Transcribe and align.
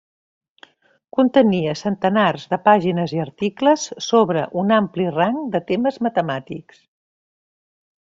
Contenia 1.17 1.75
centenars 1.81 2.47
de 2.55 2.59
pàgines 2.69 3.15
i 3.19 3.23
articles 3.27 3.85
sobre 4.09 4.49
un 4.65 4.77
ampli 4.81 5.09
rang 5.21 5.41
de 5.59 5.63
temes 5.73 6.05
matemàtics. 6.09 6.85